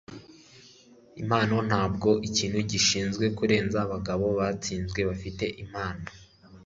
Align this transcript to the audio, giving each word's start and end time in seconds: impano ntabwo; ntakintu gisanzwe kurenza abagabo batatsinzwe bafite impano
impano 1.21 1.55
ntabwo; 1.69 2.09
ntakintu 2.17 2.59
gisanzwe 2.71 3.25
kurenza 3.37 3.77
abagabo 3.85 4.25
batatsinzwe 4.39 4.99
bafite 5.09 5.45
impano 5.63 6.05